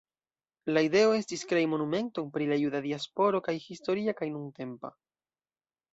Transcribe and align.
La 0.75 0.81
ideo 0.85 1.11
estis 1.17 1.43
krei 1.51 1.67
monumenton 1.73 2.31
pri 2.37 2.47
la 2.53 2.57
juda 2.63 2.81
diasporo 2.89 3.45
kaj 3.49 3.55
historia 3.67 4.17
kaj 4.23 4.31
nuntempa. 4.39 4.93